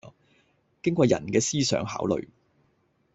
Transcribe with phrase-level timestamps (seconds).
[0.81, 2.25] 經過人嘅思想考慮